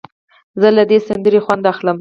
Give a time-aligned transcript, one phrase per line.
[0.61, 1.89] زه له دې سندرې خوند اخلم.